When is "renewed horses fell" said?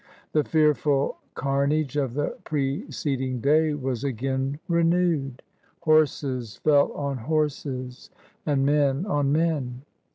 4.67-6.91